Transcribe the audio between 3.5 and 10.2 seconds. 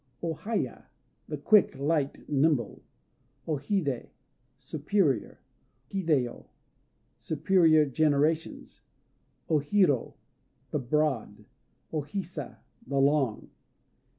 Hidé "Superior." Hidéyo "Superior Generations." O Hiro